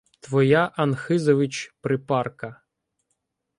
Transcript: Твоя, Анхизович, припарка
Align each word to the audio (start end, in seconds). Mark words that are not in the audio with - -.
Твоя, 0.23 0.63
Анхизович, 0.83 1.75
припарка 1.81 2.63